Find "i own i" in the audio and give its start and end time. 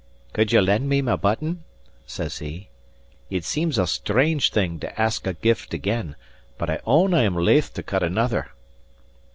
6.71-7.21